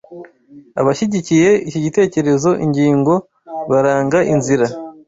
Abashyigikiye 0.81 1.49
iki 1.67 1.79
gitekerezo 1.85 2.49
ingingo 2.65 3.13
baranga 3.71 4.19
inzira 4.33 4.65